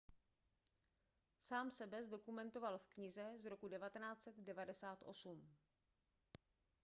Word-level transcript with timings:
sám 1.41 1.71
sebe 1.71 2.03
zdokumentoval 2.03 2.77
v 2.79 2.87
knize 2.87 3.33
z 3.37 3.45
roku 3.45 3.69
1998 3.69 5.47